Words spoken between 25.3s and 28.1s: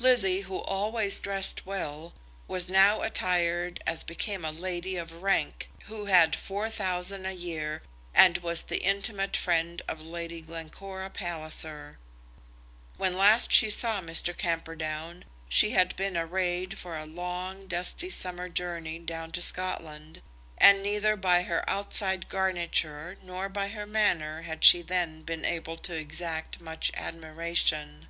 able to exact much admiration.